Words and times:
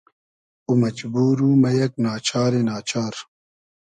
او 0.67 0.71
مئجبور 0.81 1.37
و 1.45 1.49
مۂ 1.61 1.69
یئگ 1.77 1.93
نا 2.03 2.13
چاری 2.27 2.61
نا 2.67 2.75
چار 2.89 3.13